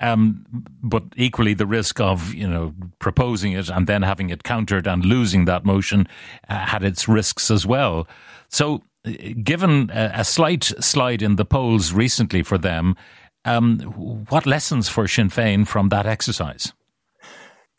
Um, 0.00 0.46
but 0.82 1.02
equally, 1.16 1.54
the 1.54 1.66
risk 1.66 2.00
of 2.00 2.32
you 2.32 2.48
know 2.48 2.74
proposing 2.98 3.52
it 3.52 3.68
and 3.68 3.86
then 3.86 4.02
having 4.02 4.30
it 4.30 4.44
countered 4.44 4.86
and 4.86 5.04
losing 5.04 5.44
that 5.46 5.64
motion 5.64 6.06
uh, 6.48 6.66
had 6.66 6.84
its 6.84 7.08
risks 7.08 7.50
as 7.50 7.66
well. 7.66 8.06
So, 8.48 8.82
uh, 9.04 9.10
given 9.42 9.90
a, 9.92 10.12
a, 10.14 10.24
slight 10.24 10.64
slide 10.64 11.20
in 11.20 11.36
the 11.36 11.44
polls 11.44 11.92
recently 11.92 12.42
for 12.42 12.58
them, 12.58 12.96
um, 13.44 13.80
what 14.28 14.46
lessons 14.46 14.88
for 14.88 15.08
Sinn 15.08 15.30
Féin 15.30 15.66
from 15.66 15.88
that 15.88 16.06
exercise? 16.06 16.72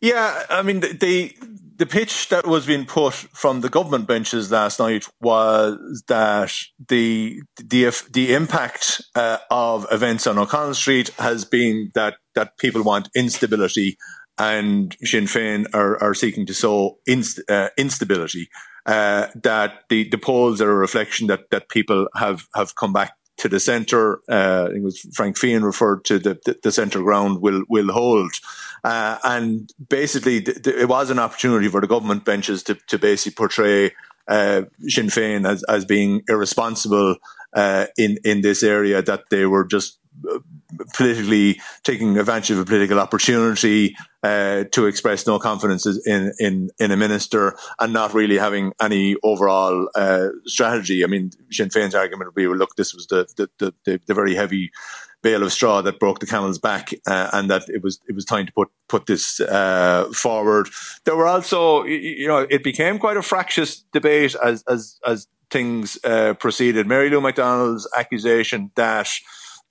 Yeah, 0.01 0.43
I 0.49 0.61
mean 0.61 0.81
the 0.81 1.33
the 1.79 1.85
pitch 1.85 2.27
that 2.27 2.45
was 2.45 2.65
being 2.65 2.85
put 2.85 3.13
from 3.13 3.61
the 3.61 3.69
government 3.69 4.05
benches 4.05 4.51
last 4.51 4.79
night 4.79 5.05
was 5.21 6.03
that 6.07 6.53
the 6.89 7.41
the 7.57 7.89
the 8.11 8.33
impact 8.33 9.01
uh, 9.15 9.37
of 9.49 9.87
events 9.89 10.27
on 10.27 10.37
O'Connell 10.37 10.73
Street 10.73 11.09
has 11.17 11.45
been 11.45 11.91
that 11.95 12.15
that 12.35 12.57
people 12.57 12.83
want 12.83 13.09
instability, 13.15 13.97
and 14.37 14.95
Sinn 15.03 15.23
Féin 15.23 15.67
are, 15.73 16.01
are 16.03 16.13
seeking 16.13 16.45
to 16.47 16.53
sow 16.53 16.99
inst, 17.07 17.41
uh, 17.49 17.69
instability. 17.77 18.49
Uh, 18.85 19.27
that 19.35 19.83
the, 19.89 20.07
the 20.09 20.17
polls 20.17 20.61
are 20.61 20.71
a 20.71 20.75
reflection 20.75 21.27
that 21.27 21.49
that 21.49 21.69
people 21.69 22.09
have 22.15 22.47
have 22.55 22.75
come 22.75 22.91
back 22.91 23.13
to 23.37 23.47
the 23.47 23.59
centre. 23.59 24.19
Uh, 24.29 24.65
I 24.65 24.67
think 24.67 24.79
it 24.79 24.83
was 24.83 25.07
Frank 25.13 25.37
Feighan 25.37 25.63
referred 25.63 26.03
to 26.05 26.19
the, 26.19 26.39
the, 26.45 26.57
the 26.61 26.71
centre 26.71 27.01
ground 27.01 27.41
will 27.41 27.63
will 27.69 27.91
hold. 27.91 28.33
Uh, 28.83 29.17
and 29.23 29.71
basically, 29.89 30.41
th- 30.41 30.61
th- 30.63 30.75
it 30.75 30.87
was 30.87 31.09
an 31.09 31.19
opportunity 31.19 31.67
for 31.67 31.81
the 31.81 31.87
government 31.87 32.25
benches 32.25 32.63
to, 32.63 32.75
to 32.87 32.97
basically 32.97 33.35
portray 33.35 33.91
uh, 34.27 34.63
Sinn 34.87 35.07
Féin 35.07 35.47
as, 35.47 35.63
as 35.63 35.85
being 35.85 36.21
irresponsible 36.29 37.17
uh, 37.53 37.87
in 37.97 38.17
in 38.23 38.41
this 38.41 38.63
area, 38.63 39.01
that 39.01 39.23
they 39.29 39.45
were 39.45 39.65
just 39.65 39.97
uh, 40.29 40.39
politically 40.93 41.59
taking 41.83 42.17
advantage 42.17 42.51
of 42.51 42.59
a 42.59 42.65
political 42.65 42.99
opportunity 42.99 43.95
uh, 44.23 44.65
to 44.71 44.85
express 44.85 45.25
no 45.25 45.39
confidence 45.39 45.85
in, 46.05 46.31
in 46.39 46.69
in 46.79 46.91
a 46.91 46.97
minister 46.97 47.57
and 47.79 47.91
not 47.91 48.13
really 48.13 48.37
having 48.37 48.71
any 48.79 49.15
overall 49.23 49.89
uh, 49.95 50.27
strategy. 50.45 51.03
I 51.03 51.07
mean, 51.07 51.31
Sinn 51.51 51.69
Féin's 51.69 51.95
argument 51.95 52.27
would 52.27 52.35
be, 52.35 52.47
well, 52.47 52.57
look, 52.57 52.75
this 52.75 52.93
was 52.93 53.07
the 53.07 53.27
the, 53.35 53.73
the, 53.83 53.99
the 54.05 54.13
very 54.13 54.35
heavy 54.35 54.71
bale 55.21 55.43
of 55.43 55.51
straw 55.51 55.81
that 55.81 55.99
broke 55.99 56.19
the 56.19 56.25
camel's 56.25 56.59
back, 56.59 56.91
uh, 57.07 57.29
and 57.33 57.49
that 57.49 57.63
it 57.67 57.83
was 57.83 57.99
it 58.07 58.15
was 58.15 58.25
time 58.25 58.45
to 58.45 58.53
put 58.53 58.69
put 58.87 59.05
this 59.05 59.39
uh, 59.39 60.09
forward. 60.13 60.69
There 61.05 61.15
were 61.15 61.27
also, 61.27 61.83
you 61.83 62.27
know, 62.27 62.45
it 62.49 62.63
became 62.63 62.99
quite 62.99 63.17
a 63.17 63.21
fractious 63.21 63.83
debate 63.93 64.35
as 64.43 64.63
as 64.67 64.99
as 65.05 65.27
things 65.49 65.97
uh, 66.03 66.33
proceeded. 66.35 66.87
Mary 66.87 67.09
Lou 67.09 67.21
McDonald's 67.21 67.87
accusation 67.97 68.71
that 68.75 69.09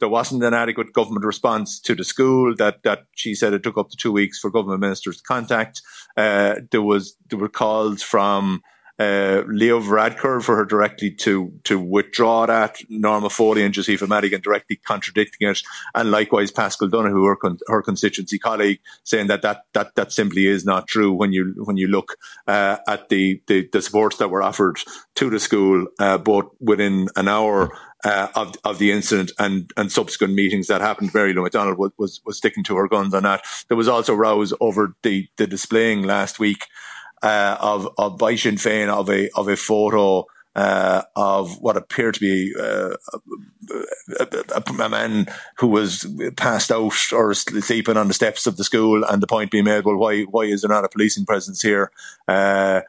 there 0.00 0.09
wasn't 0.09 0.45
an 0.45 0.55
adequate 0.55 0.93
government 0.93 1.25
response 1.25 1.81
to 1.81 1.95
the 1.95 2.05
school. 2.05 2.55
That 2.57 2.83
that 2.83 3.07
she 3.14 3.35
said 3.35 3.52
it 3.52 3.62
took 3.62 3.78
up 3.78 3.90
to 3.90 3.97
two 3.97 4.12
weeks 4.12 4.38
for 4.38 4.50
government 4.50 4.81
ministers 4.81 5.19
to 5.19 5.23
contact. 5.23 5.83
Uh, 6.17 6.57
there 6.71 6.83
was 6.83 7.17
there 7.31 7.38
were 7.38 7.49
calls 7.49 8.02
from 8.02 8.62
uh, 8.99 9.43
Leo 9.47 9.81
Varadkar 9.81 10.43
for 10.43 10.57
her 10.57 10.64
directly 10.64 11.11
to 11.11 11.52
to 11.64 11.78
withdraw 11.78 12.47
that, 12.47 12.78
Norma 12.88 13.31
Foley 13.31 13.62
and 13.62 13.73
Josepha 13.73 14.07
Madigan 14.07 14.40
directly 14.40 14.76
contradicting 14.76 15.49
it, 15.49 15.62
and 15.95 16.11
likewise 16.11 16.50
Paschal 16.50 16.88
Donohoe, 16.88 17.25
her, 17.25 17.37
con- 17.37 17.59
her 17.69 17.83
constituency 17.83 18.38
colleague, 18.38 18.81
saying 19.05 19.28
that, 19.28 19.43
that 19.43 19.62
that 19.73 19.95
that 19.95 20.12
simply 20.12 20.47
is 20.47 20.64
not 20.64 20.88
true 20.88 21.12
when 21.12 21.33
you 21.33 21.55
when 21.64 21.76
you 21.76 21.87
look 21.87 22.17
uh, 22.47 22.78
at 22.88 23.09
the, 23.09 23.40
the, 23.47 23.69
the 23.73 23.83
supports 23.83 24.17
that 24.17 24.31
were 24.31 24.43
offered 24.43 24.78
to 25.14 25.31
the 25.31 25.38
school, 25.38 25.87
uh, 25.99 26.19
both 26.19 26.47
within 26.61 27.09
an 27.17 27.28
hour. 27.28 27.71
Uh, 28.05 28.28
of 28.37 28.55
of 28.62 28.78
the 28.78 28.93
incident 28.93 29.33
and 29.40 29.73
and 29.76 29.90
subsequent 29.90 30.33
meetings 30.33 30.69
that 30.69 30.81
happened, 30.81 31.12
Mary 31.12 31.33
Lou 31.35 31.43
McDonald 31.43 31.78
was, 31.78 31.90
was 31.99 32.21
was 32.25 32.37
sticking 32.37 32.62
to 32.62 32.76
her 32.76 32.87
guns 32.87 33.12
on 33.12 33.25
that. 33.25 33.43
There 33.67 33.76
was 33.76 33.88
also 33.88 34.14
rows 34.14 34.55
over 34.61 34.95
the 35.02 35.26
the 35.37 35.49
displaying 35.49 36.05
last 36.05 36.38
week 36.38 36.67
uh, 37.23 37.57
of 37.61 37.89
of 37.99 38.19
by 38.19 38.35
Sinn 38.35 38.57
Féin 38.57 38.89
of 38.89 39.09
a 39.11 39.31
of 39.33 39.49
a 39.49 39.57
photo 39.57 40.27
uh, 40.59 41.03
of 41.15 41.61
what 41.61 41.77
appeared 41.77 42.15
to 42.15 42.21
be 42.21 42.53
uh, 42.59 42.97
a, 44.19 44.27
a, 44.57 44.83
a, 44.83 44.89
man 44.89 45.27
who 45.59 45.69
was 45.69 46.05
passed 46.37 46.73
out 46.73 47.13
or 47.13 47.33
sleeping 47.33 47.97
on 47.97 48.09
the 48.09 48.15
steps 48.15 48.45
of 48.47 48.57
the 48.57 48.65
school, 48.65 49.05
and 49.05 49.23
the 49.23 49.27
point 49.27 49.53
being 49.53 49.65
made, 49.65 49.85
well, 49.85 49.97
why 49.97 50.23
why 50.23 50.43
is 50.43 50.63
there 50.63 50.69
not 50.69 50.85
a 50.85 50.89
policing 50.89 51.27
presence 51.27 51.63
here? 51.63 51.93
Uh, 52.27 52.81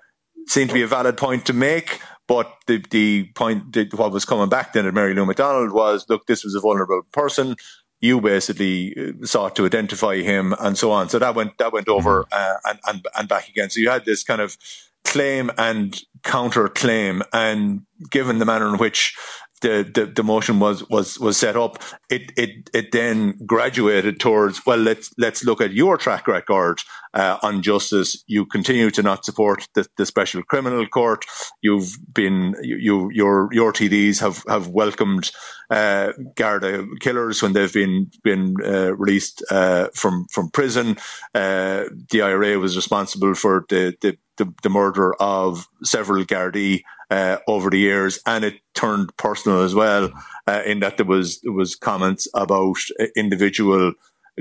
seemed 0.48 0.70
to 0.70 0.74
be 0.74 0.82
a 0.82 0.88
valid 0.88 1.16
point 1.16 1.46
to 1.46 1.54
make. 1.54 2.00
But 2.28 2.52
the 2.68 2.84
the 2.90 3.26
point, 3.36 3.74
that 3.74 3.94
what 3.94 4.12
was 4.12 4.26
coming 4.26 4.50
back 4.50 4.74
then 4.74 4.86
at 4.86 4.94
Mary 4.94 5.14
Lou 5.14 5.26
McDonald 5.26 5.72
was, 5.72 6.06
look, 6.10 6.28
this 6.28 6.44
was 6.44 6.56
a 6.56 6.60
vulnerable 6.60 7.02
person 7.12 7.56
you 8.02 8.22
basically 8.22 8.96
uh, 8.98 9.26
sought 9.26 9.56
to 9.56 9.66
identify 9.66 10.18
him 10.18 10.56
and 10.60 10.78
so 10.78 10.92
on. 10.92 11.10
So 11.10 11.20
that 11.20 11.36
went 11.36 11.58
that 11.58 11.74
went 11.74 11.90
over 11.90 12.24
mm-hmm. 12.24 12.34
uh, 12.34 12.72
and, 12.72 12.80
and 12.88 13.08
and 13.18 13.28
back 13.28 13.50
again. 13.50 13.70
So 13.70 13.80
you 13.80 13.90
had 13.90 14.06
this 14.06 14.24
kind 14.24 14.42
of 14.42 14.58
claim 15.04 15.52
and 15.58 16.02
counter 16.24 16.68
claim, 16.68 17.24
and 17.34 17.82
given 18.12 18.40
the 18.40 18.46
manner 18.46 18.68
in 18.68 18.78
which 18.78 19.16
the, 19.62 19.90
the, 19.94 20.06
the 20.06 20.24
motion 20.24 20.60
was, 20.60 20.88
was, 20.90 21.20
was 21.20 21.38
set 21.38 21.56
up, 21.56 21.82
it, 22.10 22.32
it, 22.38 22.70
it 22.74 22.92
then 22.92 23.38
graduated 23.46 24.20
towards, 24.20 24.66
well, 24.66 24.78
let's, 24.78 25.12
let's 25.18 25.44
look 25.44 25.62
at 25.62 25.74
your 25.74 25.98
track 25.98 26.28
record 26.28 26.80
uh, 27.14 27.38
on 27.44 27.62
justice. 27.62 28.24
You 28.28 28.46
continue 28.46 28.90
to 28.92 29.04
not 29.04 29.26
support 29.26 29.68
the, 29.74 29.88
the 29.98 30.06
special 30.06 30.44
criminal 30.44 30.88
court. 30.88 31.26
You've 31.62 31.98
been, 32.14 32.56
you, 32.62 32.78
you 32.78 33.10
your, 33.12 33.50
your 33.52 33.74
TDs 33.74 34.20
have, 34.22 34.44
have 34.48 34.68
welcomed 34.68 35.32
uh, 35.70 36.14
Garda 36.36 36.88
killers 37.00 37.42
when 37.42 37.54
they've 37.54 37.74
been, 37.74 38.10
been 38.24 38.56
uh, 38.64 38.96
released 38.96 39.44
uh, 39.52 39.90
from, 39.94 40.26
from 40.32 40.50
prison. 40.50 40.98
Uh, 41.36 41.86
the 42.12 42.22
IRA 42.22 42.58
was 42.60 42.76
responsible 42.76 43.36
for 43.36 43.66
the, 43.70 43.96
the, 44.02 44.18
the, 44.38 44.54
the 44.64 44.70
murder 44.70 45.14
of 45.16 45.68
several 45.84 46.24
Gardaí 46.24 46.84
uh, 47.10 47.38
over 47.48 47.70
the 47.70 47.80
years, 47.80 48.20
and 48.26 48.44
it 48.44 48.60
turned 48.74 49.16
personal 49.18 49.62
as 49.62 49.74
well, 49.74 50.12
uh, 50.48 50.62
in 50.66 50.80
that 50.80 50.98
there 50.98 51.06
was 51.06 51.42
there 51.42 51.54
was 51.54 51.76
comments 51.76 52.28
about 52.34 52.78
individual 53.16 53.94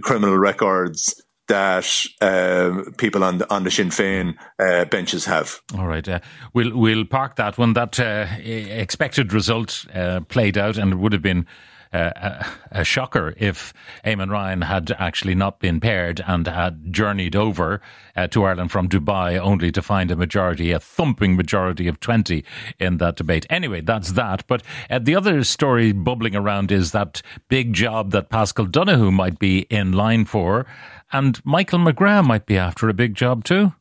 criminal 0.03 0.37
records 0.37 1.23
that 1.49 2.05
uh, 2.21 2.83
people 2.99 3.25
on 3.25 3.39
the 3.39 3.53
on 3.53 3.65
the 3.65 3.71
Sinn 3.71 3.89
Féin 3.89 4.35
uh, 4.59 4.85
benches 4.85 5.25
have. 5.25 5.61
All 5.77 5.87
right, 5.87 6.07
uh, 6.09 6.21
we'll 6.55 6.77
we'll 6.77 7.05
park 7.05 7.37
that 7.37 7.59
when 7.59 7.73
that 7.73 7.99
uh, 7.99 8.27
expected 8.39 9.33
result 9.33 9.87
uh, 9.95 10.21
played 10.29 10.57
out, 10.57 10.77
and 10.77 10.93
it 10.93 10.97
would 10.97 11.13
have 11.13 11.23
been 11.23 11.47
a, 11.93 12.47
a, 12.71 12.85
shocker 12.85 13.35
if 13.37 13.73
Eamon 14.05 14.31
Ryan 14.31 14.63
had 14.63 14.91
actually 14.99 15.35
not 15.35 15.61
been 15.61 15.81
paired 15.81 16.23
and 16.27 16.47
had 16.47 16.93
journeyed 16.93 17.35
over 17.35 17.81
uh, 18.17 18.27
to 18.29 18.45
Ireland 18.45 18.71
from 18.71 18.89
Dubai 18.89 19.39
only 19.39 19.71
to 19.73 19.83
find 19.83 20.11
a 20.11 20.17
majority, 20.17 20.73
a 20.73 20.81
thumping 20.81 21.37
majority 21.37 21.89
of 21.89 22.01
20 22.01 22.45
in 22.79 22.99
that 22.99 23.17
debate. 23.17 23.47
Anyway, 23.51 23.81
that's 23.81 24.13
that. 24.13 24.45
But 24.47 24.63
uh, 24.91 24.99
the 24.99 25.17
other 25.17 25.45
story 25.45 25.93
bubbling 25.93 26.37
around 26.37 26.73
is 26.73 26.93
that 26.93 27.23
big 27.49 27.73
job 27.73 28.11
that 28.13 28.31
Paschal 28.31 28.67
Donohoe 28.67 29.11
might 29.11 29.39
be 29.39 29.61
in 29.71 29.93
line 29.93 30.25
for. 30.25 30.67
And 31.13 31.45
Michael 31.45 31.79
McGrath 31.79 32.27
might 32.27 32.47
be 32.47 32.59
after 32.59 32.89
a 32.89 32.95
big 32.95 33.15
job 33.15 33.45
too. 33.45 33.73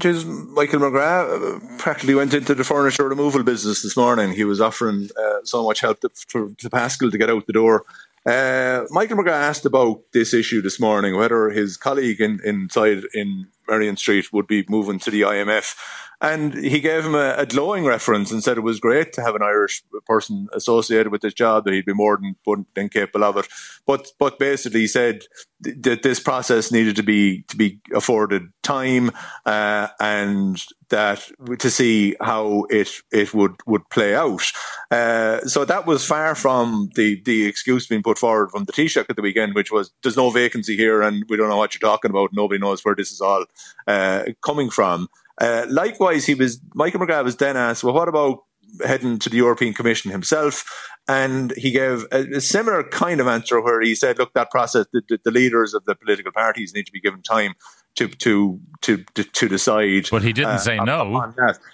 James 0.00 0.24
Michael 0.24 0.80
McGrath 0.80 1.28
uh, 1.28 1.76
practically 1.78 2.14
went 2.14 2.32
into 2.32 2.54
the 2.54 2.64
furniture 2.64 3.08
removal 3.08 3.42
business 3.42 3.82
this 3.82 3.96
morning. 3.96 4.32
He 4.32 4.44
was 4.44 4.60
offering 4.60 5.10
uh, 5.16 5.40
so 5.44 5.64
much 5.64 5.80
help 5.80 6.00
to, 6.00 6.10
to, 6.28 6.54
to, 6.58 6.70
Paschal 6.70 7.10
to 7.10 7.18
get 7.18 7.30
out 7.30 7.46
the 7.46 7.52
door. 7.52 7.84
Uh, 8.24 8.84
Michael 8.90 9.18
McGrath 9.18 9.48
asked 9.48 9.66
about 9.66 10.00
this 10.12 10.32
issue 10.32 10.62
this 10.62 10.80
morning, 10.80 11.16
whether 11.16 11.50
his 11.50 11.76
colleague 11.76 12.20
in, 12.20 12.40
inside 12.44 13.02
in 13.14 13.46
Merrion 13.70 13.96
Street 13.96 14.32
would 14.32 14.46
be 14.46 14.64
moving 14.68 14.98
to 15.00 15.10
the 15.10 15.22
IMF. 15.22 15.76
And 16.22 16.52
he 16.52 16.80
gave 16.80 17.06
him 17.06 17.14
a, 17.14 17.34
a, 17.38 17.46
glowing 17.46 17.86
reference 17.86 18.30
and 18.30 18.44
said 18.44 18.58
it 18.58 18.60
was 18.60 18.78
great 18.78 19.14
to 19.14 19.22
have 19.22 19.34
an 19.34 19.42
Irish 19.42 19.82
person 20.06 20.48
associated 20.52 21.10
with 21.10 21.22
this 21.22 21.32
job, 21.32 21.64
that 21.64 21.72
he'd 21.72 21.86
be 21.86 21.94
more 21.94 22.18
than, 22.18 22.66
than 22.74 22.90
capable 22.90 23.24
of 23.24 23.38
it. 23.38 23.48
But 23.86 24.12
but 24.18 24.38
basically 24.38 24.80
he 24.80 24.86
said 24.86 25.22
that 25.60 26.02
this 26.02 26.20
process 26.20 26.70
needed 26.70 26.96
to 26.96 27.02
be 27.02 27.42
to 27.48 27.56
be 27.56 27.80
afforded 27.94 28.52
time 28.62 29.10
uh, 29.46 29.88
and 29.98 30.62
that 30.90 31.30
to 31.58 31.70
see 31.70 32.16
how 32.20 32.66
it 32.68 32.90
it 33.10 33.32
would 33.32 33.56
would 33.66 33.88
play 33.88 34.14
out. 34.14 34.42
Uh, 34.90 35.40
so 35.42 35.64
that 35.64 35.86
was 35.86 36.04
far 36.04 36.34
from 36.34 36.90
the 36.96 37.20
the 37.24 37.46
excuse 37.46 37.86
being 37.86 38.02
put 38.02 38.18
forward 38.18 38.50
from 38.50 38.64
the 38.64 38.72
Taoiseach 38.72 39.08
at 39.08 39.16
the 39.16 39.22
weekend, 39.22 39.54
which 39.54 39.72
was 39.72 39.90
there's 40.02 40.16
no 40.16 40.28
vacancy 40.28 40.76
here 40.76 41.00
and 41.00 41.24
we 41.30 41.36
don't 41.36 41.48
know 41.48 41.56
what 41.56 41.74
you're 41.74 41.90
talking 41.90 42.10
about. 42.10 42.32
Nobody 42.32 42.60
knows 42.60 42.84
where 42.84 42.94
this 42.94 43.10
is 43.10 43.20
all 43.22 43.46
uh, 43.86 44.24
coming 44.42 44.70
from. 44.70 45.08
Uh, 45.40 45.66
likewise, 45.68 46.26
he 46.26 46.34
was 46.34 46.60
Michael 46.74 47.00
McGrath 47.00 47.24
was 47.24 47.36
then 47.36 47.56
asked, 47.56 47.82
"Well, 47.82 47.94
what 47.94 48.08
about 48.08 48.44
heading 48.84 49.18
to 49.20 49.30
the 49.30 49.38
European 49.38 49.72
Commission 49.72 50.10
himself?" 50.10 50.64
And 51.08 51.52
he 51.56 51.70
gave 51.70 52.04
a, 52.12 52.36
a 52.36 52.40
similar 52.40 52.84
kind 52.84 53.20
of 53.20 53.26
answer 53.26 53.60
where 53.60 53.80
he 53.80 53.94
said, 53.94 54.18
"Look, 54.18 54.34
that 54.34 54.50
process, 54.50 54.86
the, 54.92 55.02
the, 55.08 55.18
the, 55.24 55.30
leaders 55.30 55.72
of 55.72 55.84
the 55.86 55.94
political 55.94 56.32
parties 56.32 56.74
need 56.74 56.86
to 56.86 56.92
be 56.92 57.00
given 57.00 57.22
time 57.22 57.54
to 57.94 58.08
to 58.08 58.60
to 58.82 59.04
to, 59.04 59.48
decide. 59.48 60.08
But 60.10 60.22
he 60.22 60.32
didn't 60.32 60.52
uh, 60.52 60.58
say 60.58 60.78
no. 60.78 61.32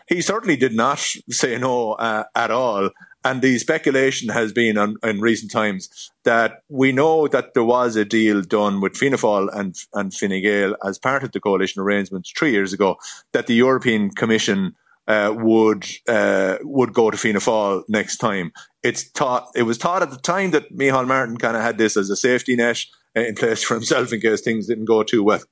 He 0.08 0.20
certainly 0.22 0.56
did 0.56 0.74
not 0.74 0.98
say 0.98 1.58
no 1.58 1.92
uh, 1.92 2.24
at 2.34 2.50
all. 2.50 2.90
And 3.26 3.42
the 3.42 3.58
speculation 3.58 4.28
has 4.28 4.52
been 4.52 4.78
on, 4.78 4.98
in 5.02 5.20
recent 5.20 5.50
times 5.50 6.12
that 6.22 6.60
we 6.68 6.92
know 6.92 7.26
that 7.26 7.54
there 7.54 7.64
was 7.64 7.96
a 7.96 8.04
deal 8.04 8.40
done 8.40 8.80
with 8.80 8.96
Fianna 8.96 9.16
Fáil 9.16 9.48
and, 9.52 9.74
and 9.94 10.14
Fine 10.14 10.40
Gael 10.42 10.76
as 10.84 10.96
part 10.96 11.24
of 11.24 11.32
the 11.32 11.40
coalition 11.40 11.82
arrangements 11.82 12.30
three 12.30 12.52
years 12.52 12.72
ago 12.72 12.94
that 13.32 13.48
the 13.48 13.54
European 13.54 14.10
Commission 14.10 14.76
uh, 15.08 15.34
would 15.36 15.86
uh, 16.08 16.58
would 16.62 16.92
go 16.92 17.10
to 17.10 17.16
Fianna 17.16 17.40
Fáil 17.40 17.82
next 17.88 18.18
time. 18.18 18.52
It's 18.84 19.10
thought 19.10 19.48
it 19.56 19.64
was 19.64 19.76
thought 19.76 20.02
at 20.02 20.12
the 20.12 20.18
time 20.18 20.52
that 20.52 20.72
Micheál 20.72 21.08
Martin 21.08 21.36
kind 21.36 21.56
of 21.56 21.64
had 21.64 21.78
this 21.78 21.96
as 21.96 22.08
a 22.10 22.16
safety 22.16 22.54
net 22.54 22.78
in 23.16 23.34
place 23.34 23.64
for 23.64 23.74
himself 23.74 24.12
in 24.12 24.20
case 24.20 24.40
things 24.40 24.68
didn't 24.68 24.84
go 24.84 25.02
too 25.02 25.24
well 25.24 25.42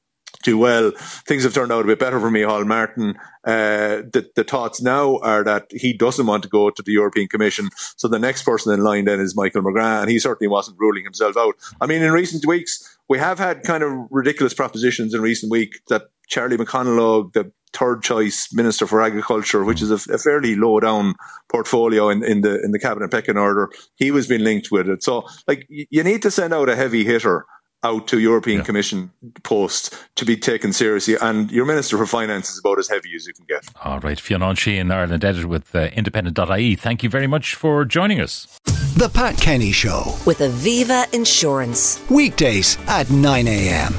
too 0.43 0.59
well. 0.59 0.93
Things 1.27 1.45
have 1.45 1.55
turned 1.55 1.73
out 1.73 1.85
a 1.85 1.87
bit 1.87 1.99
better 1.99 2.21
for 2.21 2.31
Micheál 2.31 2.67
Martin. 2.67 3.15
Uh, 3.45 4.03
the, 4.13 4.29
the 4.35 4.45
thoughts 4.45 4.81
now 4.81 5.19
are 5.19 5.45
that 5.45 5.67
he 5.71 5.93
doesn't 5.93 6.27
want 6.27 6.43
to 6.43 6.49
go 6.49 6.71
to 6.71 6.83
the 6.83 6.93
European 6.93 7.29
Commission. 7.29 7.69
So 7.97 8.09
the 8.09 8.19
next 8.19 8.43
person 8.43 8.73
in 8.73 8.81
line 8.81 9.05
then 9.05 9.21
is 9.21 9.37
Michael 9.37 9.63
McGrath, 9.63 10.03
and 10.03 10.11
he 10.11 10.19
certainly 10.19 10.49
wasn't 10.49 10.79
ruling 10.79 11.05
himself 11.05 11.37
out. 11.37 11.55
I 11.81 11.87
mean, 11.87 12.03
in 12.03 12.13
recent 12.13 12.47
weeks, 12.47 12.99
we 13.09 13.19
have 13.19 13.39
had 13.39 13.63
kind 13.63 13.83
of 13.83 13.93
ridiculous 14.11 14.55
propositions 14.55 15.15
in 15.15 15.21
recent 15.21 15.51
week 15.51 15.81
that 15.89 16.05
Charlie 16.29 16.57
McConalogue, 16.57 17.33
the 17.35 17.53
third 17.75 18.03
choice 18.03 18.49
Minister 18.53 18.87
for 18.87 19.03
Agriculture, 19.03 19.65
which 19.65 19.83
is 19.83 19.91
a, 19.91 20.13
a, 20.13 20.19
fairly 20.19 20.55
low 20.55 20.79
down 20.81 21.15
portfolio 21.51 22.09
in, 22.09 22.23
in 22.25 22.41
the 22.41 22.63
in 22.63 22.71
the 22.71 22.79
cabinet 22.79 23.11
pecking 23.11 23.37
order. 23.37 23.69
He 23.97 24.11
was 24.11 24.27
being 24.27 24.43
linked 24.43 24.71
with 24.71 24.89
it. 24.89 25.03
So, 25.03 25.29
like, 25.47 25.67
you 25.69 26.03
need 26.03 26.23
to 26.23 26.31
send 26.31 26.55
out 26.55 26.69
a 26.69 26.77
heavy 26.77 27.05
hitter 27.05 27.45
out 27.85 28.09
to 28.09 28.19
European 28.19 28.59
yeah. 28.59 28.65
Commission 28.65 29.13
post 29.43 29.95
to 30.17 30.25
be 30.25 30.37
taken 30.37 30.73
seriously. 30.73 31.17
And 31.21 31.51
your 31.51 31.67
Minister 31.67 31.97
for 31.97 32.07
Finance 32.07 32.51
is 32.51 32.59
about 32.59 32.79
as 32.79 32.89
heavy 32.89 33.15
as 33.15 33.27
you 33.27 33.35
can 33.35 33.45
get. 33.47 33.69
All 33.85 34.01
right. 34.01 34.19
Fionn 34.19 34.41
Sheahan, 34.41 34.93
Ireland 34.93 35.25
editor 35.25 35.47
with 35.47 35.75
uh, 35.75 35.91
independent.ie. 35.93 36.77
Thank 36.77 37.03
you 37.03 37.11
very 37.11 37.27
much 37.27 37.55
for 37.55 37.85
joining 37.85 38.21
us. 38.21 38.61
The 38.97 39.11
Pat 39.13 39.37
Kenny 39.37 39.73
Show 39.73 40.17
with 40.27 40.39
Aviva 40.39 41.13
Insurance. 41.13 42.01
Weekdays 42.11 42.79
at 42.87 43.11
9 43.11 43.49
a.m. 43.49 43.95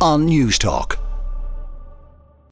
on 0.00 0.26
Newstalk. 0.26 1.01